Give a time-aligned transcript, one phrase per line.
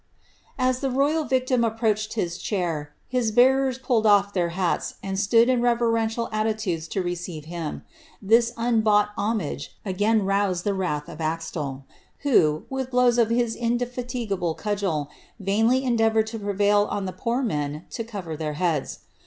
[0.59, 5.61] ^ ttio rojral victim approached his chair, his bearere pulled off their md etood in
[5.61, 7.83] reverential attitndes to receive him.
[8.19, 9.09] This uobooght
[9.59, 11.83] ge egain loosed ^e wrath of Axtel,
[12.21, 15.07] who, with blows of his inde ^ cudgel,
[15.39, 19.01] vainly endeavoured to prevail on the poor men to cover beads.